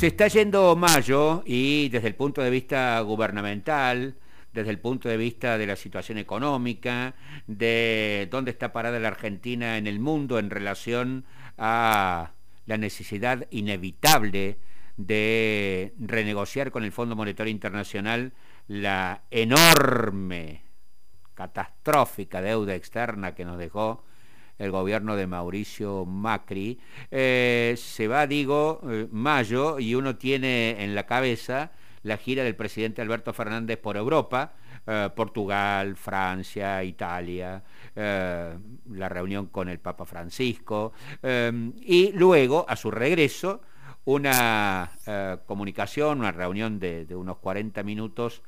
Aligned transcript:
Se 0.00 0.06
está 0.06 0.28
yendo 0.28 0.76
mayo 0.76 1.42
y 1.44 1.90
desde 1.90 2.08
el 2.08 2.14
punto 2.14 2.40
de 2.40 2.48
vista 2.48 2.98
gubernamental, 3.02 4.16
desde 4.50 4.70
el 4.70 4.78
punto 4.78 5.10
de 5.10 5.18
vista 5.18 5.58
de 5.58 5.66
la 5.66 5.76
situación 5.76 6.16
económica, 6.16 7.14
de 7.46 8.26
dónde 8.30 8.50
está 8.50 8.72
parada 8.72 8.98
la 8.98 9.08
Argentina 9.08 9.76
en 9.76 9.86
el 9.86 10.00
mundo 10.00 10.38
en 10.38 10.48
relación 10.48 11.26
a 11.58 12.32
la 12.64 12.78
necesidad 12.78 13.46
inevitable 13.50 14.56
de 14.96 15.92
renegociar 15.98 16.70
con 16.70 16.84
el 16.84 16.92
Fondo 16.92 17.14
Monetario 17.14 17.50
Internacional 17.50 18.32
la 18.68 19.24
enorme, 19.30 20.64
catastrófica 21.34 22.40
deuda 22.40 22.74
externa 22.74 23.34
que 23.34 23.44
nos 23.44 23.58
dejó 23.58 24.02
el 24.60 24.70
gobierno 24.70 25.16
de 25.16 25.26
Mauricio 25.26 26.04
Macri. 26.04 26.78
Eh, 27.10 27.74
se 27.78 28.06
va, 28.06 28.26
digo, 28.26 28.80
eh, 28.88 29.08
mayo 29.10 29.78
y 29.78 29.94
uno 29.94 30.16
tiene 30.16 30.84
en 30.84 30.94
la 30.94 31.06
cabeza 31.06 31.72
la 32.02 32.18
gira 32.18 32.44
del 32.44 32.56
presidente 32.56 33.02
Alberto 33.02 33.32
Fernández 33.32 33.78
por 33.78 33.96
Europa, 33.96 34.52
eh, 34.86 35.08
Portugal, 35.16 35.96
Francia, 35.96 36.84
Italia, 36.84 37.62
la 37.94 39.08
reunión 39.08 39.46
con 39.46 39.68
el 39.68 39.78
Papa 39.78 40.06
Francisco, 40.06 40.92
y 41.22 42.12
luego, 42.12 42.64
a 42.66 42.76
su 42.76 42.90
regreso, 42.90 43.60
una 44.04 44.90
comunicación, 45.44 46.20
una 46.20 46.32
reunión 46.32 46.78
de, 46.78 47.06
unos 47.14 47.38
40 47.38 47.82
minutos 47.82 48.42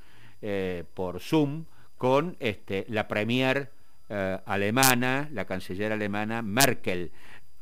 por 0.94 1.20
Zoom 1.20 1.66
con 1.98 2.36
este, 2.40 2.86
la 2.88 3.08
Premier 3.08 3.70
eh, 4.14 4.38
alemana, 4.44 5.30
la 5.32 5.46
canciller 5.46 5.90
alemana 5.90 6.42
Merkel, 6.42 7.12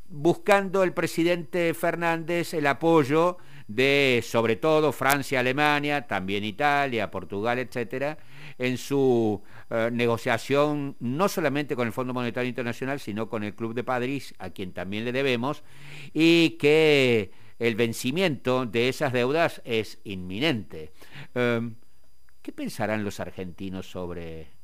buscando 0.08 0.82
el 0.82 0.92
presidente 0.92 1.72
Fernández 1.74 2.54
el 2.54 2.66
apoyo 2.66 3.36
de, 3.68 4.20
sobre 4.26 4.56
todo, 4.56 4.90
Francia, 4.90 5.38
Alemania, 5.38 6.08
también 6.08 6.42
Italia, 6.42 7.08
Portugal, 7.08 7.60
etcétera, 7.60 8.18
en 8.58 8.78
su 8.78 9.44
eh, 9.70 9.90
negociación 9.92 10.96
no 10.98 11.28
solamente 11.28 11.76
con 11.76 11.86
el 11.86 11.92
Fondo 11.92 12.12
Monetario 12.12 12.48
Internacional, 12.48 12.98
sino 12.98 13.28
con 13.28 13.44
el 13.44 13.54
Club 13.54 13.72
de 13.72 13.84
París, 13.84 14.34
a 14.40 14.50
quien 14.50 14.72
también 14.72 15.04
le 15.04 15.12
debemos, 15.12 15.62
y 16.12 16.56
que 16.58 17.30
el 17.60 17.76
vencimiento 17.76 18.66
de 18.66 18.88
esas 18.88 19.12
deudas 19.12 19.62
es 19.64 20.00
inminente. 20.02 20.90
Em, 21.32 21.76
¿Qué 22.42 22.50
pensarán 22.50 23.04
los 23.04 23.20
argentinos 23.20 23.88
sobre 23.88 24.59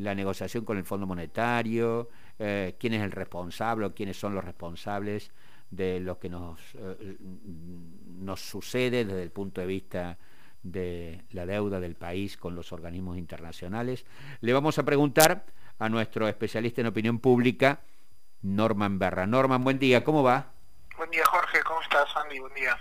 la 0.00 0.14
negociación 0.14 0.64
con 0.64 0.78
el 0.78 0.84
Fondo 0.84 1.06
Monetario, 1.06 2.08
eh, 2.38 2.76
quién 2.78 2.94
es 2.94 3.02
el 3.02 3.12
responsable 3.12 3.86
o 3.86 3.94
quiénes 3.94 4.18
son 4.18 4.34
los 4.34 4.44
responsables 4.44 5.30
de 5.70 6.00
lo 6.00 6.18
que 6.18 6.28
nos, 6.28 6.58
eh, 6.74 7.16
nos 8.18 8.40
sucede 8.40 9.04
desde 9.04 9.22
el 9.22 9.30
punto 9.30 9.60
de 9.60 9.66
vista 9.66 10.18
de 10.62 11.24
la 11.30 11.46
deuda 11.46 11.80
del 11.80 11.94
país 11.94 12.36
con 12.36 12.54
los 12.54 12.72
organismos 12.72 13.18
internacionales. 13.18 14.04
Le 14.40 14.52
vamos 14.52 14.78
a 14.78 14.84
preguntar 14.84 15.46
a 15.78 15.88
nuestro 15.88 16.28
especialista 16.28 16.80
en 16.80 16.88
opinión 16.88 17.18
pública, 17.18 17.80
Norman 18.42 18.98
Berra. 18.98 19.26
Norman, 19.26 19.62
buen 19.62 19.78
día, 19.78 20.04
¿cómo 20.04 20.22
va? 20.22 20.52
Buen 20.96 21.10
día, 21.10 21.24
Jorge, 21.24 21.60
¿cómo 21.62 21.80
estás, 21.80 22.08
Andy? 22.16 22.38
Buen 22.40 22.54
día. 22.54 22.76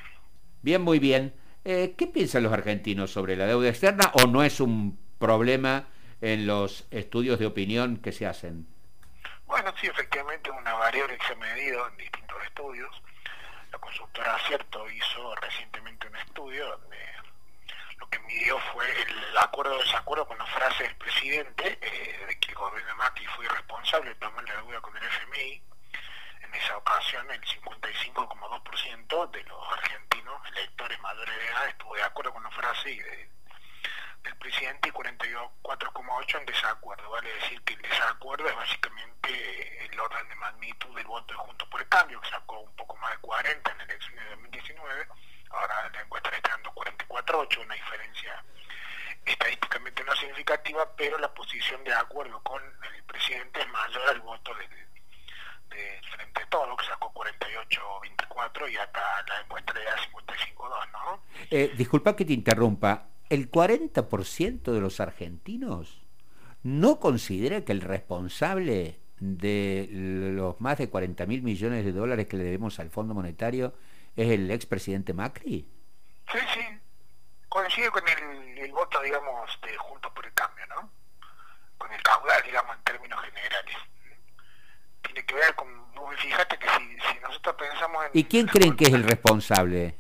Bien, 0.62 0.82
muy 0.82 1.00
bien. 1.00 1.34
Eh, 1.64 1.94
¿Qué 1.98 2.08
piensan 2.08 2.44
los 2.44 2.52
argentinos 2.52 3.12
sobre 3.12 3.36
la 3.36 3.46
deuda 3.46 3.70
externa 3.70 4.12
o 4.14 4.28
no 4.28 4.44
es 4.44 4.60
un 4.60 4.98
problema 5.18 5.88
en 6.22 6.48
los 6.48 6.86
estudios 6.92 7.40
de 7.40 7.46
opinión 7.46 7.98
que 7.98 8.12
se 8.12 8.28
hacen? 8.28 8.68
Bueno, 9.46 9.74
sí, 9.80 9.88
efectivamente 9.88 10.52
una 10.52 10.74
variable 10.74 11.18
que 11.18 11.26
se 11.26 11.34
ha 11.34 11.38
medido 11.38 11.88
en 11.88 11.98
distintos 11.98 12.38
estudios. 12.44 13.02
La 13.72 13.80
consultora 13.80 14.36
Acierto 14.36 14.90
hizo 14.90 15.36
recientemente 15.36 16.08
un 16.08 16.16
estudio 16.18 16.68
donde 16.70 16.98
lo 17.98 18.10
que 18.10 18.20
midió 18.20 18.60
fue 18.74 18.86
el 19.02 19.38
acuerdo 19.38 19.76
o 19.76 19.80
desacuerdo 19.80 20.28
con 20.28 20.38
la 20.38 20.46
frase 20.46 20.84
del 20.84 20.96
presidente 20.96 21.80
eh, 21.82 22.26
de 22.28 22.40
que 22.40 22.50
el 22.50 22.56
gobierno 22.56 22.90
de 22.90 22.96
Macri 22.96 23.26
fue 23.28 23.46
irresponsable 23.46 24.10
de 24.10 24.16
tomar 24.16 24.44
la 24.48 24.56
deuda 24.56 24.82
con 24.82 24.96
el 24.96 25.04
FMI. 25.04 25.64
En 26.42 26.54
esa 26.56 26.78
ocasión 26.78 27.30
el 27.32 27.42
55,2% 27.42 29.32
de 29.32 29.44
los 29.44 29.74
argentinos 29.74 30.48
electores 30.50 31.00
mayores 31.00 31.36
de 31.36 31.48
edad 31.48 31.68
estuvo 31.70 31.96
de 31.96 32.04
acuerdo 32.04 32.34
con 32.34 32.44
la 32.44 32.52
frase 32.52 32.92
y 32.92 33.00
de 33.00 33.30
del 34.24 34.36
presidente 34.38 34.90
y 34.90 34.92
44,8 34.92 36.40
en 36.40 36.46
desacuerdo. 36.46 37.10
Vale 37.10 37.34
decir 37.36 37.62
que 37.64 37.74
el 37.74 37.82
desacuerdo 37.82 38.48
es 38.48 38.56
básicamente 38.56 39.86
el 39.86 40.00
orden 40.00 40.28
de 40.28 40.36
magnitud 40.36 40.96
del 40.96 41.08
voto 41.08 41.34
de 41.34 41.40
Juntos 41.40 41.68
por 41.70 41.82
el 41.82 41.88
Cambio, 41.88 42.20
que 42.22 42.30
sacó 42.30 42.60
un 42.60 42.76
poco 42.76 42.96
más 42.98 43.12
de 43.12 43.18
40 43.20 43.72
en 43.72 43.78
la 43.78 43.84
elección 43.86 44.16
de 44.16 44.30
2019. 44.32 45.08
Ahora 45.52 45.90
la 45.94 46.02
encuesta 46.02 46.30
le 46.30 46.38
está 46.38 46.52
dando 46.52 46.72
44,8, 46.74 47.64
una 47.64 47.76
diferencia 47.76 48.44
estadísticamente 49.26 50.04
no 50.04 50.16
significativa, 50.16 50.96
pero 50.96 51.18
la 51.18 51.34
posición 51.34 51.84
de 51.84 51.94
acuerdo 51.94 52.42
con 52.44 52.62
el 52.96 53.04
presidente 53.04 53.62
es 53.62 53.68
mayor 53.70 54.10
al 54.10 54.22
voto 54.22 54.54
del, 54.56 54.70
Frente 56.12 56.42
a 56.42 56.50
Todo, 56.50 56.76
que 56.76 56.86
sacó 56.86 57.14
48-24 57.14 58.49
y 58.68 58.76
hasta 58.76 59.00
la 59.00 59.24
da 59.28 59.48
55-2, 59.48 60.92
¿no? 60.92 61.22
Eh, 61.52 61.72
disculpa 61.78 62.16
que 62.16 62.26
te 62.26 62.34
interrumpa 62.34 63.08
el 63.30 63.52
40% 63.52 64.72
de 64.72 64.82
los 64.82 65.00
argentinos 65.00 66.02
no 66.64 67.00
considera 67.00 67.64
que 67.64 67.72
el 67.72 67.82
responsable 67.82 69.00
de 69.20 69.88
los 69.92 70.60
más 70.60 70.78
de 70.78 70.90
40 70.90 71.26
mil 71.26 71.42
millones 71.42 71.86
de 71.86 71.92
dólares 71.92 72.28
que 72.28 72.38
le 72.38 72.44
debemos 72.44 72.80
al 72.80 72.90
Fondo 72.90 73.14
Monetario 73.14 73.74
es 74.16 74.30
el 74.30 74.50
expresidente 74.52 75.14
Macri? 75.14 75.68
Sí, 76.32 76.40
sí. 76.54 76.62
Coincide 77.48 77.90
con 77.90 78.04
el, 78.08 78.72
voto, 78.72 79.02
digamos, 79.02 79.60
de 79.62 79.76
Juntos 79.78 80.12
por 80.12 80.26
el 80.26 80.34
Cambio, 80.34 80.66
¿no? 80.68 80.90
Con 81.78 81.92
el 81.92 82.02
caudal, 82.04 82.42
digamos, 82.44 82.76
en 82.76 82.84
términos 82.84 83.20
generales. 83.22 83.76
Tiene 85.02 85.26
que 85.26 85.36
ver 85.36 85.56
con... 85.56 85.68
Fíjate 86.18 86.58
que 86.58 86.68
si, 86.68 87.20
nosotros 87.22 87.56
pensamos 87.56 87.99
en... 87.99 87.99
¿Y 88.14 88.24
quién 88.26 88.48
creen 88.48 88.76
que 88.76 88.86
es 88.86 88.94
el 88.94 89.04
responsable? 89.04 89.96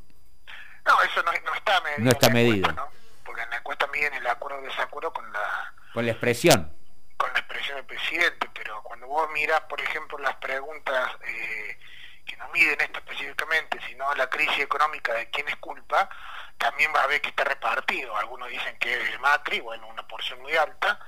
No, 0.85 1.01
eso 1.03 1.21
no, 1.23 1.31
está 1.31 1.81
medido. 1.81 2.03
No 2.03 2.11
está 2.11 2.29
medido 2.29 2.89
en 3.43 3.49
la 3.49 3.57
encuesta 3.57 3.87
miden 3.87 4.13
el 4.13 4.27
acuerdo 4.27 4.59
o 4.59 4.61
desacuerdo 4.61 5.13
con 5.13 5.31
la... 5.31 5.73
Con 5.93 6.05
la 6.05 6.11
expresión. 6.11 6.73
Con 7.17 7.31
la 7.33 7.39
expresión 7.39 7.77
del 7.77 7.85
presidente, 7.85 8.49
pero 8.53 8.81
cuando 8.83 9.07
vos 9.07 9.29
mirás, 9.31 9.61
por 9.61 9.81
ejemplo, 9.81 10.17
las 10.19 10.35
preguntas 10.35 11.11
eh, 11.25 11.79
que 12.25 12.37
no 12.37 12.47
miden 12.49 12.79
esto 12.81 12.99
específicamente, 12.99 13.79
sino 13.87 14.13
la 14.15 14.29
crisis 14.29 14.59
económica 14.59 15.13
de 15.13 15.29
quién 15.29 15.47
es 15.47 15.55
culpa, 15.57 16.09
también 16.57 16.91
va 16.95 17.03
a 17.03 17.07
ver 17.07 17.21
que 17.21 17.29
está 17.29 17.43
repartido. 17.43 18.15
Algunos 18.15 18.49
dicen 18.49 18.77
que 18.77 18.93
es 18.93 19.09
el 19.09 19.19
Macri, 19.19 19.59
bueno, 19.59 19.87
una 19.87 20.07
porción 20.07 20.41
muy 20.41 20.55
alta, 20.55 20.99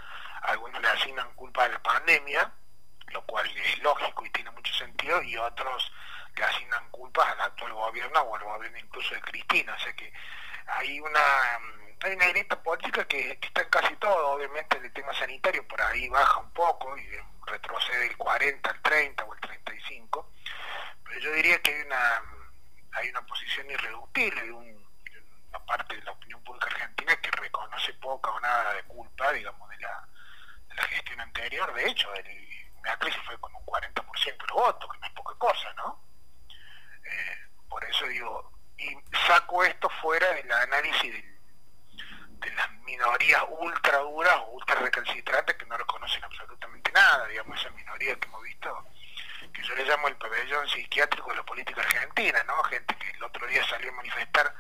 algunos 0.44 0.82
le 0.82 0.88
asignan 0.90 1.34
culpa 1.36 1.64
de 1.64 1.74
la 1.74 1.84
pandemia, 1.84 2.52
lo 3.08 3.26
cual 3.26 3.50
es 3.58 3.80
lógico 3.80 4.26
y 4.26 4.30
tiene 4.32 4.52
mucho 4.52 4.74
sentido, 4.74 5.22
y 5.22 5.38
otros 5.38 5.92
le 6.36 6.44
asignan 6.44 6.90
culpas 6.92 7.28
al 7.28 7.42
actual 7.42 7.74
gobierno 7.74 8.22
o 8.22 8.36
al 8.36 8.44
gobierno 8.44 8.78
incluso 8.78 9.16
de 9.16 9.22
Cristina. 9.22 9.74
O 9.76 9.80
sea 9.80 9.94
que 9.94 10.12
hay 10.68 11.00
una 11.00 11.20
hay 12.04 12.14
una 12.14 12.28
grieta 12.28 12.62
política 12.62 13.06
que, 13.06 13.38
está 13.42 13.62
en 13.62 13.70
casi 13.70 13.96
todo, 13.98 14.32
obviamente 14.32 14.78
el 14.78 14.92
tema 14.92 15.14
sanitario 15.14 15.68
por 15.68 15.80
ahí 15.82 16.10
baja 16.10 16.40
un 16.40 16.52
poco 16.52 16.98
y 16.98 17.08
retrocede 17.46 18.00
del 18.00 18.18
40 18.18 18.70
al 18.70 18.82
30 18.82 19.24
o 19.24 19.34
el 19.34 19.40
35, 19.40 20.32
pero 21.04 21.20
yo 21.20 21.32
diría 21.34 21.62
que 21.62 21.76
hay 21.76 21.82
una, 21.82 22.22
hay 22.94 23.10
una 23.10 23.22
posición 23.26 23.70
irreductible 23.70 24.42
de, 24.42 24.52
una 24.52 25.60
parte 25.66 25.96
de 25.96 26.02
la 26.04 26.12
opinión 26.12 26.44
pública 26.44 26.68
argentina 26.68 27.16
que 27.18 27.32
reconoce 27.32 27.94
poca 27.96 28.32
o 28.32 28.40
nada 28.40 28.74
de 28.74 28.84
culpa, 28.84 29.32
digamos, 29.34 29.70
de 29.70 29.78
la, 29.78 30.08
de 30.70 30.82
gestión 30.82 31.20
anterior. 31.22 31.72
De 31.74 31.88
hecho, 31.88 32.12
el, 32.16 32.72
la 32.84 32.98
crisis 32.98 33.22
fue 33.26 33.38
con 33.40 33.54
un 33.54 33.66
40% 33.66 34.24
de 34.26 34.48
los 34.48 34.58
votos, 34.58 34.92
que 34.92 35.00
no 35.00 35.06
es 35.06 35.14
poca 35.14 35.36
cosa, 35.36 35.74
¿no? 35.74 36.04
Eh, 37.04 37.38
por 37.70 37.84
eso 37.86 38.08
digo, 38.08 38.52
y 38.78 38.96
saco 39.32 39.64
esto 39.64 39.90
fuera 40.02 40.30
del 40.34 40.52
análisis 40.52 41.14
del 41.14 41.32
de 42.42 42.52
las 42.56 42.72
minorías 42.82 43.44
ultra 43.50 44.00
duras 44.00 44.36
o 44.36 44.52
ultra 44.52 44.76
recalcitrantes 44.76 45.56
que 45.56 45.66
no 45.68 45.78
reconocen 45.78 46.24
absolutamente 46.24 46.92
nada, 46.92 47.28
digamos, 47.28 47.58
esa 47.60 47.70
minoría 47.70 48.16
que 48.16 48.28
hemos 48.28 48.42
visto, 48.42 48.88
que 49.54 49.62
yo 49.64 49.76
le 49.76 49.86
llamo 49.86 50.08
el 50.08 50.16
pabellón 50.18 50.68
psiquiátrico 50.68 51.30
de 51.30 51.36
la 51.36 51.44
política 51.44 51.82
argentina, 51.82 52.44
¿no? 52.46 52.62
Gente 52.64 52.96
que 52.96 53.12
el 53.12 53.24
otro 53.24 53.46
día 53.48 53.64
salió 53.68 53.92
a 53.92 53.96
manifestar 53.96 54.54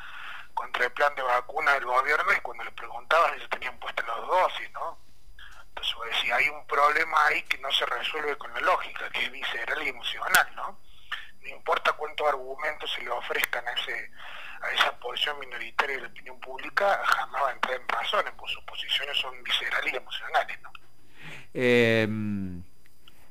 contra 0.53 0.85
el 0.85 0.91
plan 0.91 1.13
de 1.15 1.23
vacuna 1.23 1.73
del 1.73 1.85
gobierno 1.85 2.31
y 2.31 2.39
cuando 2.41 2.63
le 2.63 2.71
preguntaban 2.71 3.33
ellos 3.33 3.49
tenían 3.49 3.77
puestas 3.79 4.07
las 4.07 4.17
dosis, 4.17 4.71
¿no? 4.71 4.99
Entonces, 5.69 5.95
decir, 6.11 6.33
hay 6.33 6.47
un 6.49 6.65
problema 6.67 7.25
ahí 7.25 7.41
que 7.43 7.57
no 7.57 7.71
se 7.71 7.85
resuelve 7.87 8.37
con 8.37 8.53
la 8.53 8.61
lógica, 8.61 9.09
que 9.09 9.23
es 9.25 9.31
visceral 9.31 9.83
y 9.83 9.89
emocional, 9.89 10.55
¿no? 10.55 10.79
No 11.41 11.47
importa 11.47 11.93
cuántos 11.93 12.27
argumentos 12.27 12.91
se 12.93 13.01
le 13.01 13.09
ofrezcan 13.09 13.67
a 13.67 13.71
ese 13.71 14.11
minoritaria 15.39 15.95
de 15.95 16.01
la 16.01 16.07
opinión 16.07 16.39
pública 16.39 16.99
jamás 17.03 17.41
va 17.43 17.49
a 17.49 17.53
entrar 17.53 17.79
en 17.79 17.87
razones, 17.87 18.33
pues 18.37 18.51
sus 18.51 18.63
posiciones 18.63 19.17
son 19.17 19.31
viscerales 19.43 19.93
y 19.93 19.95
emocionales. 19.95 20.59
Em, 21.53 22.63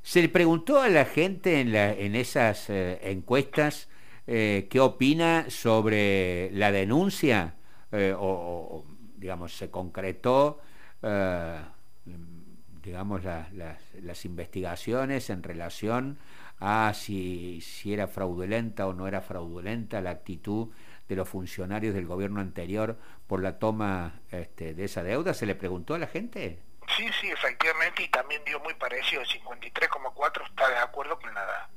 se 0.02 0.22
le 0.22 0.28
preguntó 0.28 0.80
a 0.80 0.88
la 0.88 1.04
gente 1.04 1.60
en, 1.60 1.72
la, 1.72 1.92
en 1.92 2.14
esas 2.14 2.70
eh, 2.70 3.00
encuestas 3.02 3.88
eh, 4.26 4.68
qué 4.70 4.80
opina 4.80 5.46
sobre 5.48 6.50
la 6.52 6.70
denuncia 6.70 7.54
o, 7.92 8.84
digamos, 9.16 9.56
se 9.56 9.68
concretó 9.68 10.60
digamos, 12.82 13.22
las 13.24 14.24
investigaciones 14.24 15.30
en 15.30 15.42
relación 15.42 16.18
a 16.60 16.92
si, 16.94 17.60
si 17.62 17.92
era 17.92 18.06
fraudulenta 18.06 18.86
o 18.86 18.92
no 18.92 19.06
era 19.08 19.20
fraudulenta 19.22 20.00
la 20.00 20.10
actitud 20.10 20.68
de 21.10 21.16
los 21.16 21.28
funcionarios 21.28 21.92
del 21.92 22.06
gobierno 22.06 22.40
anterior 22.40 22.96
por 23.26 23.42
la 23.42 23.58
toma 23.58 24.20
este, 24.30 24.74
de 24.74 24.84
esa 24.84 25.02
deuda? 25.02 25.34
¿Se 25.34 25.44
le 25.44 25.56
preguntó 25.56 25.94
a 25.94 25.98
la 25.98 26.06
gente? 26.06 26.62
Sí, 26.96 27.08
sí, 27.20 27.30
efectivamente, 27.30 28.04
y 28.04 28.08
también 28.08 28.42
dio 28.44 28.60
muy 28.60 28.74
parecido, 28.74 29.22
el 29.22 29.28
53,4 29.28 30.46
está 30.46 30.68
de 30.68 30.78
acuerdo 30.78 31.18
con 31.18 31.34
la 31.34 31.68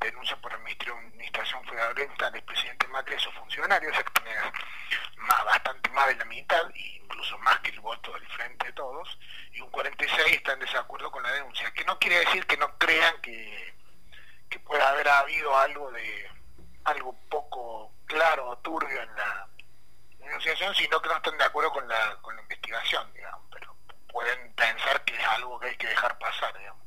denuncia 0.00 0.36
por 0.36 0.52
administración 0.52 1.64
fraudulenta 1.64 2.30
del 2.30 2.42
presidente 2.42 2.86
Macri 2.88 3.14
y 3.14 3.20
sus 3.20 3.34
funcionarios, 3.34 3.92
o 3.92 3.94
sea 3.94 4.52
más, 5.18 5.44
bastante 5.44 5.90
más 5.90 6.08
de 6.08 6.16
la 6.16 6.24
mitad, 6.26 6.62
incluso 6.74 7.38
más 7.38 7.58
que 7.60 7.70
el 7.70 7.80
voto 7.80 8.12
del 8.12 8.26
Frente 8.28 8.66
de 8.66 8.72
Todos, 8.72 9.18
y 9.52 9.60
un 9.60 9.70
46 9.70 10.32
está 10.32 10.52
en 10.52 10.60
desacuerdo 10.60 11.10
con 11.10 11.22
la 11.22 11.32
denuncia, 11.32 11.70
que 11.72 11.84
no 11.84 11.98
quiere 11.98 12.18
decir 12.18 12.46
que 12.46 12.56
no 12.56 12.76
crean 12.78 13.20
que, 13.22 13.74
que 14.48 14.58
pueda 14.60 14.88
haber 14.90 15.08
habido 15.08 15.56
algo 15.56 15.90
de 15.92 16.30
algo 16.84 17.16
poco 17.28 17.95
claro 18.06 18.48
o 18.48 18.58
turbio 18.58 19.00
en 19.00 19.14
la 19.16 19.48
negociación, 20.18 20.74
sino 20.74 21.00
que 21.00 21.08
no 21.08 21.16
están 21.16 21.38
de 21.38 21.44
acuerdo 21.44 21.72
con 21.72 21.86
la, 21.88 22.16
con 22.22 22.34
la 22.34 22.42
investigación, 22.42 23.12
digamos, 23.12 23.46
pero 23.52 23.76
pueden 24.10 24.52
pensar 24.54 25.04
que 25.04 25.14
es 25.14 25.26
algo 25.28 25.58
que 25.60 25.68
hay 25.68 25.76
que 25.76 25.88
dejar 25.88 26.18
pasar, 26.18 26.56
digamos. 26.58 26.86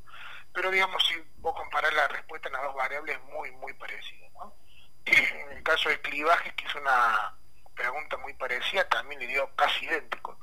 Pero 0.52 0.70
digamos, 0.70 1.06
si 1.06 1.14
vos 1.38 1.54
comparás 1.54 1.92
la 1.94 2.08
respuesta 2.08 2.48
en 2.48 2.54
las 2.54 2.62
dos 2.62 2.74
variables, 2.74 3.16
es 3.16 3.22
muy, 3.24 3.50
muy 3.52 3.72
parecida. 3.74 4.26
¿no? 4.34 4.54
En 5.06 5.52
el 5.52 5.62
caso 5.62 5.88
de 5.88 6.00
clivaje, 6.00 6.54
que 6.54 6.66
es 6.66 6.74
una 6.74 7.34
pregunta 7.74 8.16
muy 8.16 8.34
parecida, 8.34 8.88
también 8.88 9.20
le 9.20 9.26
dio 9.26 9.54
casi 9.54 9.86
idéntico. 9.86 10.38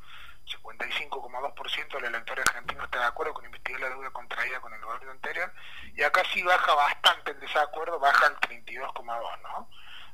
55,2% 0.45 1.95
del 1.95 2.05
elector 2.05 2.39
argentino 2.39 2.83
está 2.85 2.99
de 2.99 3.05
acuerdo 3.05 3.33
con 3.33 3.45
investigar 3.45 3.81
la 3.81 3.89
deuda 3.89 4.09
contraída 4.11 4.61
con 4.61 4.73
el 4.73 4.81
gobierno 4.81 5.11
anterior, 5.11 5.51
y 5.93 6.03
acá 6.03 6.23
sí 6.33 6.41
baja 6.41 6.73
bastante 6.73 7.31
el 7.31 7.39
desacuerdo, 7.41 7.99
baja 7.99 8.27
al 8.27 8.39
32,2%, 8.39 9.41
¿no? 9.41 9.69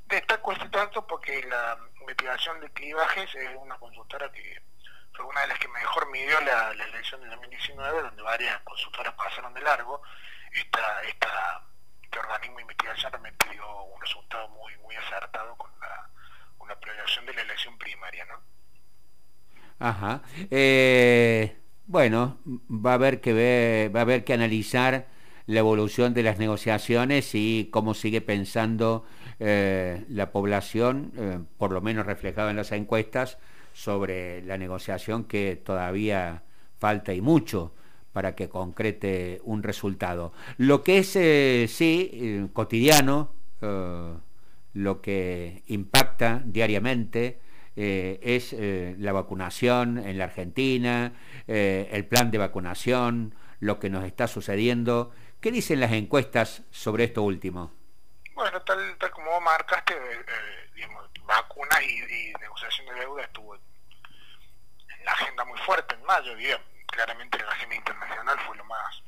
Destaco 0.07 0.51
este 0.51 0.69
tanto 0.69 1.05
porque 1.07 1.43
la 1.43 1.77
investigación 1.99 2.59
de 2.59 2.69
clivajes 2.71 3.33
es 3.35 3.49
una 3.59 3.77
consultora 3.77 4.31
que 4.31 4.61
fue 5.13 5.25
una 5.25 5.41
de 5.41 5.47
las 5.47 5.59
que 5.59 5.67
mejor 5.67 6.09
midió 6.11 6.39
la, 6.41 6.71
elección 6.71 7.21
de 7.21 7.27
2019, 7.27 8.01
donde 8.01 8.21
varias 8.21 8.59
consultoras 8.61 9.13
pasaron 9.13 9.53
de 9.53 9.61
largo. 9.61 10.01
Esta, 10.51 11.03
esta, 11.03 11.63
este 12.01 12.19
organismo 12.19 12.57
de 12.57 12.61
investigación 12.63 13.11
realmente 13.11 13.49
dio 13.51 13.83
un 13.83 14.01
resultado 14.01 14.47
muy, 14.49 14.75
muy 14.77 14.95
acertado 14.95 15.55
con 15.55 15.71
la, 15.79 16.09
la 16.67 16.79
proyección 16.79 17.25
de 17.25 17.33
la 17.33 17.41
elección 17.41 17.77
primaria, 17.77 18.25
¿no? 18.25 18.41
Ajá. 19.79 20.21
Eh, 20.49 21.57
bueno, 21.85 22.39
va 22.45 22.91
a 22.91 22.93
haber 22.95 23.21
que 23.21 23.33
ver, 23.33 23.95
va 23.95 23.99
a 23.99 24.03
haber 24.03 24.23
que 24.23 24.33
analizar 24.33 25.07
la 25.45 25.59
evolución 25.59 26.13
de 26.13 26.23
las 26.23 26.37
negociaciones 26.37 27.35
y 27.35 27.69
cómo 27.71 27.93
sigue 27.93 28.21
pensando 28.21 29.05
eh, 29.39 30.05
la 30.09 30.31
población, 30.31 31.11
eh, 31.17 31.39
por 31.57 31.71
lo 31.71 31.81
menos 31.81 32.05
reflejado 32.05 32.49
en 32.49 32.55
las 32.55 32.71
encuestas, 32.71 33.37
sobre 33.73 34.41
la 34.43 34.57
negociación 34.57 35.23
que 35.23 35.55
todavía 35.55 36.43
falta 36.79 37.13
y 37.13 37.21
mucho 37.21 37.73
para 38.11 38.35
que 38.35 38.49
concrete 38.49 39.41
un 39.43 39.63
resultado. 39.63 40.33
Lo 40.57 40.83
que 40.83 40.99
es, 40.99 41.15
eh, 41.15 41.65
sí, 41.67 42.49
cotidiano, 42.53 43.31
lo 44.73 45.01
que 45.01 45.63
impacta 45.67 46.43
diariamente, 46.45 47.39
es 47.75 48.55
la 48.99 49.13
vacunación 49.13 49.97
en 49.97 50.19
la 50.19 50.25
Argentina, 50.25 51.13
el 51.47 52.05
plan 52.05 52.29
de 52.29 52.37
vacunación, 52.37 53.33
lo 53.59 53.79
que 53.79 53.89
nos 53.89 54.03
está 54.03 54.27
sucediendo 54.27 55.11
¿Qué 55.43 55.51
dicen 55.51 55.81
las 55.81 55.91
encuestas 55.91 56.63
sobre 56.71 57.03
esto 57.03 57.21
último? 57.21 57.69
Bueno, 58.33 58.61
tal, 58.61 58.79
tal 58.97 59.11
como 59.11 59.29
vos 59.31 59.32
marcaste, 59.43 59.93
eh, 59.95 60.69
digamos, 60.73 61.09
vacunas 61.21 61.81
y, 61.83 62.33
negociación 62.39 62.87
de 62.87 63.01
deuda 63.01 63.23
estuvo 63.23 63.55
en, 63.55 63.61
la 65.05 65.11
agenda 65.11 65.43
muy 65.45 65.59
fuerte 65.59 65.95
en 65.95 66.03
mayo, 66.03 66.35
digamos. 66.35 66.65
claramente 66.87 67.37
la 67.43 67.51
agenda 67.51 67.75
internacional 67.75 68.39
fue 68.41 68.55
lo 68.55 68.65
más 68.65 69.03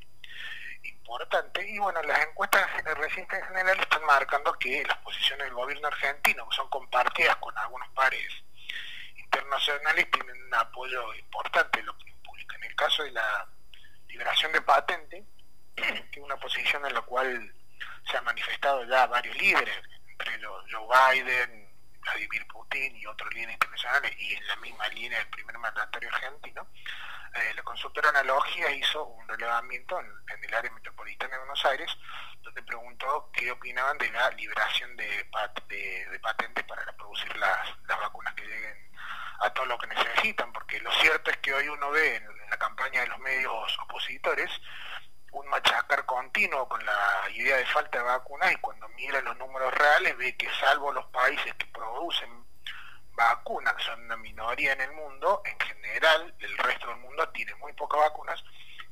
importante. 0.84 1.68
Y 1.68 1.80
bueno, 1.80 2.02
las 2.04 2.28
encuestas 2.28 2.70
recientes 2.96 3.40
en 3.40 3.46
general 3.48 3.80
están 3.80 4.04
marcando 4.06 4.54
que 4.60 4.84
las 4.86 4.98
posiciones 4.98 5.46
del 5.46 5.54
gobierno 5.54 5.88
argentino, 5.88 6.48
que 6.50 6.56
son 6.56 6.70
compartidas 6.70 7.36
con 7.38 7.58
algunos 7.58 7.88
pares 7.90 8.28
internacionales, 9.16 10.08
tienen 10.12 10.44
un 10.44 10.54
apoyo 10.54 11.14
importante 11.16 11.80
de 11.80 11.86
la 11.86 11.92
opinión 11.92 12.20
pública. 12.24 12.56
En 12.58 12.64
el 12.66 12.76
caso 12.76 13.04
de 13.04 13.12
la 13.12 13.48
liberación 14.08 14.52
de 14.52 14.62
patente, 14.62 15.24
que 16.12 16.20
una 16.20 16.38
posición 16.38 16.86
en 16.86 16.94
la 16.94 17.02
cual 17.02 17.54
se 18.10 18.18
han 18.18 18.26
manifestado 18.26 18.84
ya 18.86 19.08
varios 19.08 19.36
líderes, 19.38 19.76
entre 20.18 20.38
los 20.38 20.64
Joe 20.72 20.88
Biden, 21.14 21.70
Vladimir 22.00 22.48
Putin 22.48 22.96
y 22.96 23.06
otros 23.06 23.34
líderes 23.34 23.54
internacionales, 23.54 24.12
y 24.18 24.34
en 24.34 24.48
la 24.48 24.56
misma 24.58 24.88
línea 24.90 25.20
del 25.20 25.28
primer 25.28 25.58
mandatario 25.58 26.10
argentino, 26.10 26.68
eh, 27.34 27.54
la 27.54 27.64
consultora 27.64 28.10
Analogia 28.10 28.72
hizo 28.72 29.04
un 29.04 29.28
relevamiento 29.28 30.00
en, 30.00 30.44
el 30.44 30.54
área 30.54 30.72
metropolitana 30.72 31.34
de 31.34 31.40
Buenos 31.40 31.66
Aires, 31.66 31.98
donde 32.42 32.64
preguntó 32.64 33.30
qué 33.34 33.52
opinaban 33.52 33.98
de 33.98 34.10
la 34.12 34.30
liberación 34.32 34.96
de, 34.96 35.06
de, 35.68 36.20
patentes 36.22 36.64
para 36.66 36.86
producir 36.94 37.36
las, 37.36 37.76
vacunas 37.88 38.34
que 38.36 38.46
lleguen 38.46 38.92
a 39.42 39.50
todo 39.50 39.66
lo 39.66 39.78
que 39.78 39.88
necesitan, 39.88 40.54
porque 40.54 40.80
lo 40.80 40.92
cierto 40.94 41.32
es 41.32 41.38
que 41.38 41.54
hoy 41.54 41.68
uno 41.68 41.92
ve 41.92 42.16
en 42.16 42.50
la 42.50 42.58
campaña 42.58 43.02
de 43.02 43.08
los 43.08 43.20
medios 43.20 43.80
opositores 43.80 44.50
un 45.36 45.48
machacar 45.50 46.06
continuo 46.06 46.68
con 46.68 46.84
la 46.86 47.30
idea 47.34 47.58
de 47.58 47.66
falta 47.66 47.98
de 47.98 48.04
vacunas 48.06 48.54
y 48.54 48.56
cuando 48.58 48.88
mira 48.90 49.22
los 49.22 49.38
números 49.38 49.74
reales 49.74 50.18
ve 50.18 50.36
que 50.38 50.50
salvo 50.62 50.94
los 50.94 51.06
países 51.08 51.54
que 51.56 51.66
producen 51.68 52.46
vacunas, 53.12 53.74
que 53.74 53.84
son 53.84 54.02
una 54.06 54.16
minoría 54.16 54.72
en 54.72 54.82
el 54.82 54.92
mundo, 54.94 55.42
en 55.46 55.60
general 55.60 56.34
el 56.40 56.58
resto 56.58 56.88
del 56.88 56.98
mundo 56.98 57.28
tiene 57.30 57.54
muy 57.56 57.74
pocas 57.74 58.00
vacunas 58.00 58.42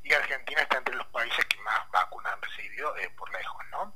y 0.03 0.13
Argentina 0.13 0.61
está 0.61 0.77
entre 0.79 0.95
los 0.95 1.07
países 1.07 1.45
que 1.45 1.57
más 1.59 1.89
vacunas 1.91 2.33
han 2.33 2.41
recibido 2.41 2.97
eh, 2.97 3.09
por 3.11 3.31
lejos, 3.31 3.65
¿no? 3.71 3.95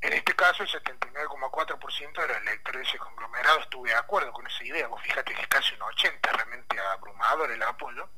En 0.00 0.14
este 0.14 0.34
caso, 0.34 0.62
el 0.62 0.68
79,4% 0.70 2.22
de 2.22 2.28
los 2.28 2.36
electores 2.38 2.80
de 2.80 2.88
ese 2.88 2.98
conglomerado 2.98 3.60
estuve 3.60 3.90
de 3.90 3.96
acuerdo 3.96 4.32
con 4.32 4.46
esa 4.46 4.64
idea. 4.64 4.86
Vos 4.86 5.02
fíjate 5.02 5.34
que 5.34 5.42
es 5.42 5.48
casi 5.48 5.74
un 5.74 5.80
80%, 5.80 6.20
realmente 6.22 6.80
abrumador 6.80 7.50
el 7.50 7.62
apoyo 7.62 8.08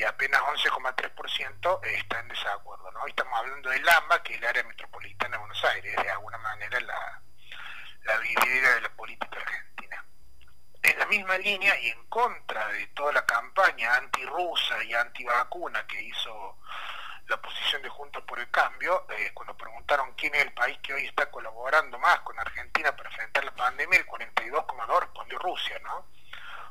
y 0.00 0.04
apenas 0.04 0.40
11,3% 0.40 1.80
está 1.82 2.20
en 2.20 2.28
desacuerdo. 2.28 2.90
¿no? 2.90 3.02
Hoy 3.02 3.10
estamos 3.10 3.38
hablando 3.38 3.68
del 3.68 3.86
AMBA, 3.86 4.22
que 4.22 4.32
es 4.32 4.38
el 4.38 4.46
área 4.46 4.62
metropolitana 4.64 5.32
de 5.32 5.38
Buenos 5.40 5.62
Aires, 5.62 5.94
de 5.94 6.10
alguna 6.10 6.38
manera 6.38 6.80
la, 6.80 7.22
la 8.04 8.16
vidriera 8.16 8.76
de 8.76 8.80
la 8.80 8.88
política 8.96 9.38
argentina. 9.38 10.02
En 10.82 10.98
la 10.98 11.04
misma 11.04 11.36
línea 11.36 11.78
y 11.80 11.88
en 11.88 12.02
contra 12.06 12.66
de 12.68 12.86
toda 12.86 13.12
la 13.12 13.26
campaña 13.26 13.94
antirrusa 13.96 14.82
y 14.84 14.94
antivacuna 14.94 15.86
que 15.86 16.02
hizo 16.02 16.56
la 17.26 17.34
oposición 17.34 17.82
de 17.82 17.90
Juntos 17.90 18.24
por 18.24 18.38
el 18.38 18.50
Cambio, 18.50 19.06
eh, 19.10 19.32
cuando 19.34 19.54
preguntaron 19.54 20.14
quién 20.14 20.34
es 20.34 20.46
el 20.46 20.54
país 20.54 20.78
que 20.82 20.94
hoy 20.94 21.04
está 21.04 21.30
colaborando 21.30 21.98
más 21.98 22.20
con 22.20 22.40
Argentina 22.40 22.96
para 22.96 23.10
enfrentar 23.10 23.44
la 23.44 23.54
pandemia, 23.54 23.98
el 23.98 24.06
42,2 24.06 25.00
respondió 25.00 25.38
Rusia, 25.40 25.78
¿no? 25.82 26.06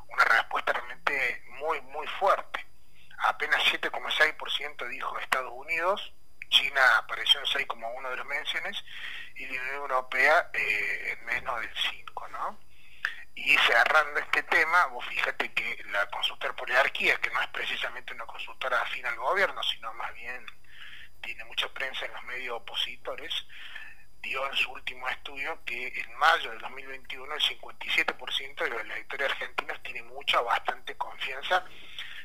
Una 0.08 0.24
respuesta 0.24 0.74
realmente 0.74 1.44
muy, 1.60 1.80
muy 1.82 2.08
fuerte 2.08 2.70
apenas 3.20 3.62
7,6% 4.80 4.88
dijo 4.90 5.20
Estados 5.20 5.54
Unidos, 5.54 6.14
China 6.50 6.82
apareció 6.98 7.40
en 7.40 7.46
6,1 7.46 8.10
de 8.10 8.16
los 8.16 8.26
menciones 8.26 8.84
y 9.36 9.46
la 9.46 9.62
Unión 9.62 9.76
Europea 9.76 10.50
eh, 10.54 11.14
en 11.14 11.26
menos 11.26 11.60
del 11.62 11.74
5, 11.92 12.28
¿no? 12.30 12.60
Y 13.36 13.56
cerrando 13.58 14.20
este 14.20 14.44
tema, 14.44 14.88
vos 14.88 15.06
fíjate 15.06 15.54
que 15.54 15.84
la 15.92 16.06
consultora 16.08 16.54
Poliarquía, 16.56 17.16
que 17.18 17.30
no 17.30 17.42
es 17.42 17.48
precisamente 17.48 18.14
una 18.14 18.26
consultora 18.26 18.82
afín 18.82 19.06
al 19.06 19.16
gobierno, 19.16 19.62
sino 19.64 19.94
más 19.94 20.14
bien 20.14 20.46
tiene 21.22 21.46
mucha 21.46 21.68
prensa 21.70 22.06
en 22.06 22.14
los 22.14 22.24
medios 22.24 22.58
opositores, 22.58 23.34
dio 24.22 24.46
en 24.50 24.58
su 24.58 24.72
último 24.72 25.08
estudio 25.08 25.64
que 25.64 25.88
en 25.88 26.14
mayo 26.18 26.52
de 26.52 26.58
2021 26.58 27.34
el 27.34 27.42
57% 27.42 28.64
de 28.64 28.70
los 28.70 28.82
electores 28.82 29.32
argentinos 29.32 29.82
tiene 29.84 30.04
mucha, 30.04 30.42
bastante 30.42 30.98
confianza 30.98 31.64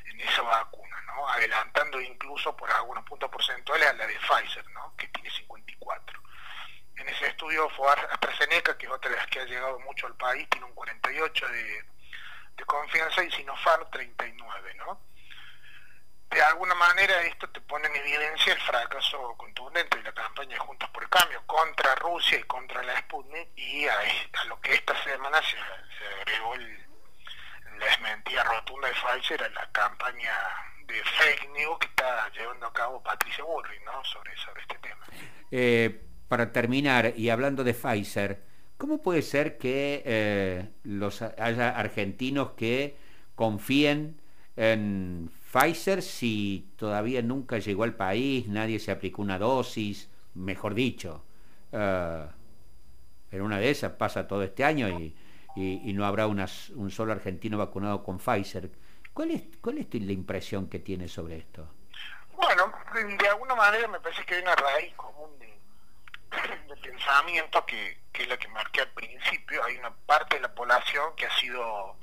en 0.05 0.19
esa 0.19 0.41
vacuna, 0.41 0.84
adelantando 1.29 2.01
incluso 2.01 2.55
por 2.55 2.71
algunos 2.71 3.03
puntos 3.05 3.29
porcentuales 3.29 3.87
a 3.87 3.93
la 3.93 4.07
de 4.07 4.15
Pfizer, 4.19 4.67
¿no? 4.71 4.93
que 4.97 5.07
tiene 5.07 5.29
54. 5.29 6.21
En 6.97 7.09
ese 7.09 7.27
estudio 7.27 7.69
fue 7.69 7.91
AstraZeneca, 7.91 8.77
que 8.77 8.85
es 8.85 8.91
otra 8.91 9.11
de 9.11 9.17
las 9.17 9.27
que 9.27 9.39
ha 9.39 9.45
llegado 9.45 9.79
mucho 9.79 10.07
al 10.07 10.15
país, 10.15 10.47
tiene 10.49 10.65
un 10.65 10.73
48 10.73 11.47
de, 11.47 11.85
confianza 12.65 13.23
y 13.23 13.31
Sinopharm 13.31 13.89
39. 13.91 14.73
¿no? 14.75 14.99
de 16.35 16.43
alguna 16.43 16.75
manera 16.75 17.21
esto 17.21 17.49
te 17.49 17.61
pone 17.61 17.87
en 17.87 17.95
evidencia 17.95 18.53
el 18.53 18.59
fracaso 18.59 19.35
contundente 19.37 19.97
de 19.97 20.03
la 20.03 20.13
campaña 20.13 20.49
de 20.49 20.59
Juntos 20.59 20.89
por 20.89 21.03
el 21.03 21.09
Cambio 21.09 21.41
contra 21.45 21.95
Rusia 21.95 22.37
y 22.37 22.43
contra 22.43 22.83
la 22.83 22.97
Sputnik 22.99 23.49
y 23.55 23.87
a, 23.87 23.95
lo 24.47 24.59
que 24.59 24.73
esta 24.73 25.01
semana 25.03 25.41
se, 25.41 25.57
agregó 26.21 26.55
la 26.57 27.85
desmentida 27.85 28.43
rotunda 28.43 28.89
de 28.89 28.95
Pfizer 28.95 29.43
a 29.43 29.49
la 29.49 29.71
campaña 29.71 30.33
fake 31.03 31.49
news 31.53 31.77
que 31.79 31.87
está 31.87 32.29
llevando 32.31 32.67
a 32.67 32.73
cabo 32.73 33.01
Patricia 33.01 33.43
Bullrich 33.43 33.81
¿no? 33.83 34.03
sobre, 34.03 34.35
sobre 34.37 34.61
este 34.61 34.77
tema. 34.79 35.05
Eh, 35.51 36.01
para 36.27 36.51
terminar, 36.51 37.13
y 37.15 37.29
hablando 37.29 37.63
de 37.63 37.73
Pfizer, 37.73 38.41
¿cómo 38.77 39.01
puede 39.01 39.21
ser 39.21 39.57
que 39.57 40.01
eh, 40.05 40.69
los, 40.83 41.21
haya 41.21 41.69
argentinos 41.69 42.51
que 42.51 42.97
confíen 43.35 44.19
en 44.55 45.29
Pfizer 45.51 46.01
si 46.01 46.71
todavía 46.77 47.21
nunca 47.21 47.59
llegó 47.59 47.83
al 47.83 47.95
país, 47.95 48.47
nadie 48.47 48.79
se 48.79 48.91
aplicó 48.91 49.21
una 49.21 49.37
dosis, 49.37 50.09
mejor 50.33 50.73
dicho. 50.73 51.23
Uh, 51.71 52.27
en 53.31 53.41
una 53.41 53.59
de 53.59 53.69
esas 53.69 53.93
pasa 53.93 54.27
todo 54.27 54.43
este 54.43 54.63
año 54.63 54.87
y, 54.89 55.15
no 55.93 56.05
habrá 56.05 56.27
un 56.27 56.91
solo 56.91 57.13
argentino 57.13 57.57
vacunado 57.57 58.03
con 58.03 58.17
Pfizer. 58.17 58.69
¿Cuál 59.15 59.31
es, 59.31 59.43
¿Cuál 59.61 59.77
es 59.77 59.87
la 59.93 60.11
impresión 60.11 60.69
que 60.69 60.79
tiene 60.79 61.07
sobre 61.07 61.37
esto? 61.37 61.65
Bueno, 62.33 62.69
de 63.17 63.29
alguna 63.29 63.55
manera 63.55 63.87
me 63.87 64.01
parece 64.01 64.25
que 64.25 64.35
hay 64.35 64.41
una 64.41 64.55
raíz 64.55 64.93
común 64.95 65.39
de, 65.39 65.57
pensamiento 66.83 67.65
que, 67.65 67.97
que 68.11 68.23
es 68.23 68.27
la 68.27 68.35
que 68.35 68.49
marqué 68.49 68.81
al 68.81 68.89
principio. 68.89 69.63
Hay 69.63 69.77
una 69.77 69.95
parte 70.05 70.35
de 70.35 70.41
la 70.41 70.53
población 70.53 71.15
que 71.15 71.27
ha 71.27 71.33
sido 71.37 71.95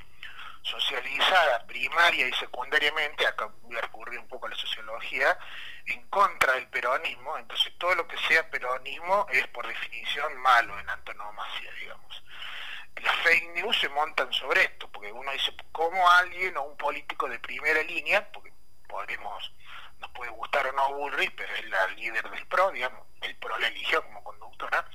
socializada 0.63 1.67
primaria 1.67 2.27
y 2.27 2.33
secundariamente, 2.33 3.27
acá 3.27 3.51
voy 3.61 3.77
a 3.77 3.83
recurrir 3.83 4.19
un 4.19 4.29
poco 4.29 4.47
a 4.47 4.49
la 4.49 4.57
sociología, 4.57 5.37
en 5.85 6.09
contra 6.09 6.55
del 6.55 6.69
peronismo, 6.69 7.37
entonces 7.37 7.75
todo 7.77 7.95
lo 7.95 8.09
que 8.09 8.17
sea 8.27 8.49
peronismo 8.49 9.27
es 9.31 9.47
por 9.49 9.67
definición 9.67 10.35
malo 10.39 10.81
en 10.81 10.89
antonomasia, 10.89 11.73
digamos. 11.79 12.23
Las 12.97 13.17
fake 13.17 13.55
news 13.55 13.79
se 13.79 13.89
montan 13.89 14.33
sobre 14.33 14.65
esto, 14.65 14.91
porque 14.91 15.13
uno 15.13 15.33
dice, 15.33 15.53
¿cómo 15.73 16.09
alguien 16.11 16.57
o 16.57 16.63
un 16.63 16.77
político 16.77 17.29
de 17.29 17.39
primera 17.39 17.83
línea, 17.83 18.31
porque 18.33 18.53
podemos, 18.89 19.55
nos 19.99 20.11
puede 20.11 20.31
gustar 20.31 20.67
o 20.67 20.73
no 20.73 20.95
Bullrich, 20.95 21.35
pero 21.35 21.53
es 21.55 21.65
la 21.67 21.87
líder 21.89 22.29
del 22.31 22.47
PRO, 22.47 22.71
digamos, 22.71 23.07
el 23.23 23.37
PRO 23.37 23.59
la 23.59 23.69
eligió 23.69 24.03
como 24.03 24.23
conductora, 24.23 24.87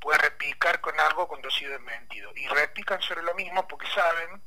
puede 0.00 0.18
repicar 0.18 0.80
con 0.80 0.98
algo 1.00 1.28
cuando 1.28 1.48
ha 1.48 1.50
sido 1.50 1.72
desmentido. 1.72 2.32
Y 2.36 2.46
repican 2.48 3.00
sobre 3.02 3.22
lo 3.22 3.34
mismo 3.34 3.66
porque 3.68 3.86
saben 3.88 4.42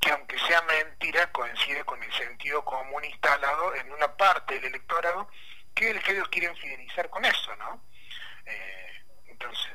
que 0.00 0.10
aunque 0.10 0.38
sea 0.38 0.62
mentira, 0.62 1.30
coincide 1.30 1.84
con 1.84 2.02
el 2.02 2.12
sentido 2.12 2.64
común 2.64 3.04
instalado 3.04 3.74
en 3.74 3.92
una 3.92 4.16
parte 4.16 4.54
del 4.54 4.66
electorado 4.66 5.28
que, 5.74 5.90
el 5.90 6.02
que 6.02 6.12
ellos 6.12 6.28
quieren 6.28 6.56
fidelizar 6.56 7.10
con 7.10 7.24
eso, 7.24 7.54
¿no? 7.56 7.84
Eh, 8.46 9.04
entonces, 9.26 9.72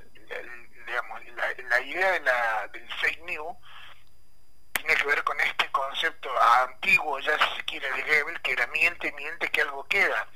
digamos, 0.85 1.21
la, 1.69 1.81
idea 1.81 2.11
de 2.11 2.19
la, 2.21 2.67
del 2.67 2.93
fake 2.95 3.23
news 3.23 3.55
tiene 4.73 4.95
que 4.95 5.07
ver 5.07 5.23
con 5.23 5.39
este 5.41 5.69
concepto 5.71 6.29
antiguo, 6.63 7.19
ya 7.19 7.37
si 7.37 7.57
se 7.57 7.65
quiere, 7.65 7.91
de 7.91 8.03
Goebbels, 8.03 8.39
que 8.41 8.51
era 8.51 8.67
miente, 8.67 9.11
miente, 9.13 9.49
que 9.49 9.61
algo 9.61 9.87
queda. 9.87 10.27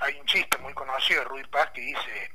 Hay 0.00 0.18
un 0.18 0.26
chiste 0.26 0.56
muy 0.58 0.72
conocido 0.74 1.20
de 1.20 1.28
Ruiz 1.28 1.48
Paz 1.48 1.70
que 1.70 1.80
dice, 1.80 2.32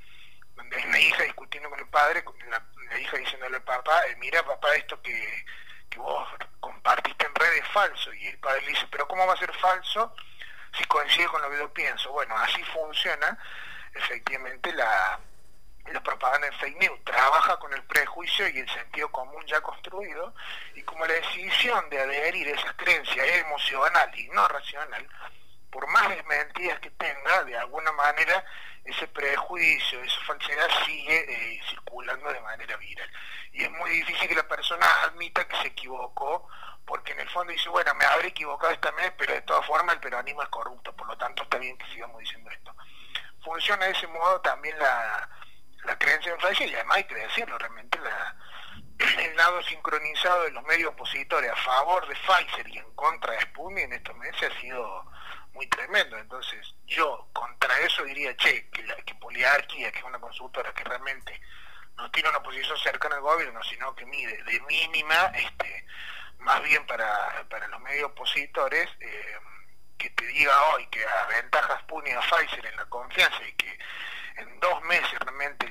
donde 0.55 0.75
hay 0.77 0.85
una 0.85 0.99
hija 0.99 1.23
discutiendo 1.23 1.69
con 1.69 1.79
el 1.79 1.87
padre, 1.87 2.23
la, 2.49 2.99
hija 2.99 3.17
diciéndole 3.17 3.57
al 3.57 3.63
papá, 3.63 4.05
eh, 4.07 4.15
mira 4.17 4.43
papá, 4.43 4.75
esto 4.75 5.01
que 5.01 5.45
que 5.93 5.99
vos 5.99 6.27
compartiste 6.59 7.25
en 7.25 7.35
redes 7.35 7.67
falso. 7.69 8.13
Y 8.13 8.27
el 8.27 8.39
padre 8.39 8.61
le 8.61 8.69
dice, 8.69 8.87
pero 8.91 9.07
¿cómo 9.07 9.25
va 9.27 9.33
a 9.33 9.37
ser 9.37 9.53
falso 9.53 10.15
si 10.75 10.83
coincide 10.85 11.27
con 11.27 11.41
lo 11.41 11.49
que 11.49 11.57
yo 11.57 11.73
pienso? 11.73 12.11
Bueno, 12.11 12.35
así 12.37 12.63
funciona 12.65 13.37
efectivamente 13.93 14.73
la, 14.73 15.19
la 15.91 16.01
propaganda 16.01 16.47
en 16.47 16.53
fake 16.53 16.79
news. 16.79 17.03
Trabaja 17.03 17.57
con 17.57 17.73
el 17.73 17.83
prejuicio 17.83 18.47
y 18.47 18.59
el 18.59 18.69
sentido 18.69 19.11
común 19.11 19.43
ya 19.45 19.61
construido 19.61 20.33
y 20.75 20.81
como 20.83 21.05
la 21.05 21.13
decisión 21.13 21.89
de 21.89 21.99
adherir 21.99 22.47
a 22.47 22.59
esas 22.59 22.73
creencias 22.73 23.27
es 23.27 23.41
emocional 23.41 24.19
y 24.19 24.27
no 24.29 24.47
racional, 24.47 25.07
por 25.69 25.87
más 25.87 26.09
desmentidas 26.09 26.79
que 26.79 26.91
tenga, 26.91 27.43
de 27.43 27.57
alguna 27.57 27.91
manera 27.91 28.45
ese 28.85 29.07
prejuicio, 29.07 30.01
esa 30.03 30.21
falsedad 30.21 30.67
sigue 30.85 31.25
eh, 31.27 31.61
circulando 31.69 32.31
de 32.31 32.41
manera 32.41 32.77
viral. 32.77 33.09
Y 33.51 33.63
es 33.63 33.71
muy 33.71 33.89
difícil 33.91 34.27
que 34.27 34.35
la 34.35 34.47
persona 34.47 34.85
admita 35.03 35.47
que 35.47 35.55
se 35.57 35.67
equivocó, 35.67 36.47
porque 36.85 37.13
en 37.13 37.21
el 37.21 37.29
fondo 37.29 37.53
dice, 37.53 37.69
bueno, 37.69 37.93
me 37.95 38.05
habré 38.05 38.29
equivocado 38.29 38.73
esta 38.73 38.91
vez, 38.91 39.13
pero 39.17 39.33
de 39.33 39.41
todas 39.41 39.65
formas 39.65 39.95
el 39.95 40.01
peronismo 40.01 40.43
es 40.43 40.49
corrupto, 40.49 40.93
por 40.95 41.07
lo 41.07 41.17
tanto 41.17 41.43
está 41.43 41.57
bien 41.57 41.77
que 41.77 41.85
sigamos 41.87 42.19
diciendo 42.19 42.49
esto. 42.51 42.75
Funciona 43.43 43.85
de 43.85 43.91
ese 43.91 44.07
modo 44.07 44.41
también 44.41 44.77
la, 44.79 45.29
creencia 45.97 46.31
en 46.31 46.39
Francia 46.39 46.65
y 46.65 46.73
además 46.73 46.97
hay 46.97 47.03
que 47.05 47.15
decirlo, 47.15 47.57
realmente 47.57 47.99
la, 47.99 48.35
el 49.19 49.35
lado 49.35 49.61
sincronizado 49.63 50.43
de 50.43 50.51
los 50.51 50.63
medios 50.63 50.91
opositores 50.91 51.51
a 51.51 51.55
favor 51.55 52.07
de 52.07 52.15
Pfizer 52.15 52.67
y 52.69 52.77
en 52.77 52.95
contra 52.95 53.33
de 53.33 53.41
Sputnik 53.41 53.85
en 53.85 53.93
estos 53.93 54.15
meses 54.17 54.51
ha 54.51 54.61
sido 54.61 55.05
muy 55.53 55.67
tremendo. 55.67 56.17
Entonces, 56.17 56.75
yo 56.85 57.27
contra 57.33 57.77
eso 57.79 58.03
diría, 58.03 58.35
che, 58.37 58.69
que, 58.69 58.83
la, 58.83 58.95
que 58.97 59.15
Poliarquía, 59.15 59.91
que 59.91 59.99
es 59.99 60.05
una 60.05 60.19
consultora 60.19 60.73
que 60.73 60.83
realmente 60.83 61.39
no 61.95 62.09
tiene 62.11 62.29
una 62.29 62.41
posición 62.41 62.77
cercana 62.79 63.15
al 63.15 63.21
gobierno, 63.21 63.61
sino 63.63 63.95
que 63.95 64.05
mide 64.05 64.41
de 64.43 64.59
mínima, 64.61 65.31
este, 65.35 65.85
más 66.39 66.61
bien 66.63 66.85
para, 66.85 67.45
para 67.49 67.67
los 67.67 67.79
medios 67.81 68.05
opositores, 68.11 68.89
eh, 68.99 69.37
que 69.97 70.09
te 70.09 70.25
diga 70.27 70.51
hoy 70.73 70.87
que 70.87 71.05
a 71.05 71.25
ventajas 71.27 71.83
Puni 71.83 72.11
a 72.11 72.19
Pfizer 72.21 72.65
en 72.65 72.75
la 72.75 72.85
confianza 72.85 73.41
y 73.47 73.53
que 73.53 73.79
en 74.37 74.59
dos 74.59 74.81
meses 74.83 75.12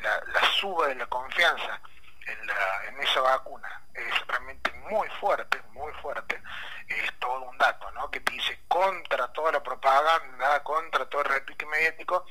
la, 0.03 0.23
la 0.27 0.41
suba 0.53 0.89
de 0.89 0.95
la 0.95 1.07
confianza 1.07 1.81
en, 2.27 2.47
la, 2.47 2.85
en 2.89 3.01
esa 3.01 3.21
vacuna 3.21 3.83
es 3.95 4.27
realmente 4.27 4.73
muy 4.91 5.09
fuerte, 5.21 5.61
muy 5.73 5.93
fuerte, 5.95 6.41
es 6.89 7.19
todo 7.19 7.41
un 7.43 7.59
dato, 7.59 7.91
¿no? 7.93 8.11
Que 8.11 8.21
te 8.21 8.33
dice 8.33 8.61
contra 8.69 9.33
toda 9.33 9.53
la 9.53 9.63
propaganda, 9.63 10.63
contra 10.63 11.09
todo 11.09 11.23
el 11.23 11.29
repique 11.29 11.67
mediático, 11.67 12.27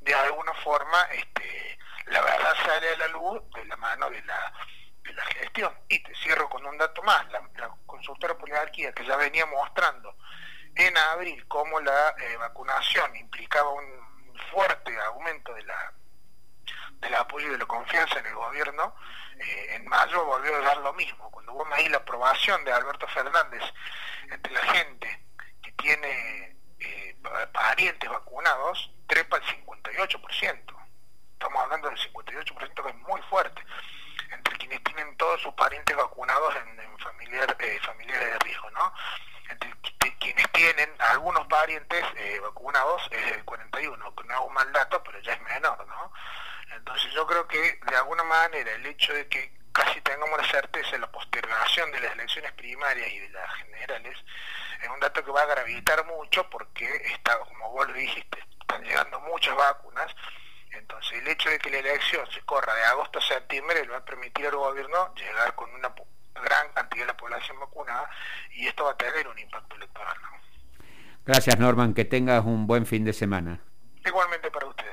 de 0.00 0.14
alguna 0.14 0.52
forma 0.54 1.02
este, 1.12 1.78
la 2.06 2.20
verdad 2.20 2.54
sale 2.64 2.90
a 2.90 2.96
la 2.98 3.08
luz 3.08 3.42
de 3.54 3.64
la 3.64 3.76
mano 3.76 4.10
de 4.10 4.22
la, 4.22 4.52
de 5.02 5.12
la 5.12 5.24
gestión. 5.26 5.74
Y 5.88 6.02
te 6.02 6.14
cierro 6.16 6.48
con 6.48 6.64
un 6.66 6.76
dato 6.78 7.02
más, 7.02 7.26
la, 7.30 7.40
consultora 7.86 8.36
poliarquía 8.36 8.92
que 8.92 9.06
ya 9.06 9.16
venía 9.16 9.46
mostrando 9.46 10.16
en 10.74 10.96
abril 10.96 11.46
cómo 11.46 11.80
la 11.80 12.10
eh, 12.18 12.36
vacunación 12.36 13.14
implicaba 13.16 13.70
un 13.70 14.38
fuerte 14.50 14.94
aumento 15.00 15.54
de 15.54 15.62
la 15.62 15.94
del 17.00 17.14
apoyo 17.14 17.48
y 17.48 17.50
de 17.50 17.58
la 17.58 17.66
confianza 17.66 18.18
en 18.18 18.26
el 18.26 18.34
gobierno, 18.34 18.94
eh, 19.38 19.74
en 19.74 19.86
mayo 19.88 20.24
volvió 20.24 20.54
a 20.56 20.60
dar 20.60 20.76
lo 20.78 20.92
mismo. 20.94 21.30
Cuando 21.30 21.52
vos 21.52 21.66
me 21.68 21.88
la 21.88 21.98
aprobación 21.98 22.64
de 22.64 22.72
Alberto 22.72 23.06
Fernández 23.08 23.62
entre 24.30 24.52
la 24.52 24.60
gente 24.60 25.24
que 25.62 25.72
tiene 25.72 26.56
eh, 26.78 27.16
parientes 27.52 28.08
vacunados, 28.08 28.90
trepa 29.06 29.38
el 29.38 29.42
58%. 29.42 30.74
Estamos 31.32 31.62
hablando 31.62 31.90
del 31.90 31.98
58% 31.98 32.82
que 32.82 32.88
es 32.88 32.96
muy 32.96 33.20
fuerte. 33.22 33.62
Entre 34.30 34.56
quienes 34.56 34.82
tienen 34.84 35.16
todos 35.16 35.40
sus 35.42 35.52
parientes 35.54 35.96
vacunados 35.96 36.54
en, 36.56 36.98
familiar, 36.98 37.56
eh, 37.58 37.78
familiares 37.82 38.32
de 38.32 38.38
riesgo, 38.38 38.70
¿no? 38.70 38.94
Entre 39.50 39.74
quienes 40.18 40.50
tienen 40.52 40.90
algunos 41.00 41.46
parientes 41.48 42.02
vacunados 42.40 43.02
es 43.10 43.32
el 43.32 43.44
41, 43.44 44.14
que 44.14 44.24
no 44.24 44.34
es 44.34 44.40
un 44.40 44.54
mal 44.54 44.72
dato, 44.72 45.02
pero 45.02 45.20
ya 45.20 45.34
es 45.34 45.42
menor, 45.42 45.86
¿no? 45.86 46.12
Entonces 46.76 47.12
yo 47.12 47.26
creo 47.26 47.46
que 47.46 47.78
de 47.88 47.96
alguna 47.96 48.24
manera 48.24 48.72
el 48.72 48.86
hecho 48.86 49.12
de 49.12 49.28
que 49.28 49.52
casi 49.72 50.00
tengamos 50.02 50.38
la 50.38 50.48
certeza 50.48 50.92
de 50.92 50.98
la 50.98 51.10
postergación 51.10 51.90
de 51.92 52.00
las 52.00 52.12
elecciones 52.12 52.52
primarias 52.52 53.08
y 53.10 53.18
de 53.18 53.28
las 53.30 53.54
generales 53.54 54.18
es 54.80 54.88
un 54.88 55.00
dato 55.00 55.24
que 55.24 55.30
va 55.30 55.42
a 55.42 55.46
gravitar 55.46 56.04
mucho 56.06 56.48
porque 56.50 56.86
está, 57.12 57.38
como 57.38 57.70
vos 57.70 57.88
lo 57.88 57.94
dijiste, 57.94 58.38
están 58.60 58.82
llegando 58.82 59.18
muchas 59.20 59.56
vacunas, 59.56 60.14
entonces 60.70 61.18
el 61.18 61.28
hecho 61.28 61.48
de 61.48 61.58
que 61.58 61.70
la 61.70 61.78
elección 61.78 62.26
se 62.30 62.40
corra 62.42 62.74
de 62.74 62.84
agosto 62.84 63.18
a 63.18 63.22
septiembre 63.22 63.82
le 63.84 63.90
va 63.90 63.98
a 63.98 64.04
permitir 64.04 64.46
al 64.46 64.56
gobierno 64.56 65.14
llegar 65.14 65.54
con 65.54 65.72
una 65.74 65.92
gran 66.34 66.72
cantidad 66.72 67.04
de 67.04 67.12
la 67.12 67.16
población 67.16 67.58
vacunada 67.58 68.08
y 68.50 68.66
esto 68.66 68.84
va 68.84 68.90
a 68.90 68.96
tener 68.96 69.26
un 69.26 69.38
impacto 69.38 69.76
electoral. 69.76 70.16
Gracias 71.24 71.58
Norman, 71.58 71.94
que 71.94 72.04
tengas 72.04 72.44
un 72.44 72.66
buen 72.66 72.84
fin 72.84 73.04
de 73.04 73.12
semana. 73.12 73.60
Igualmente 74.04 74.50
para 74.50 74.66
usted. 74.66 74.84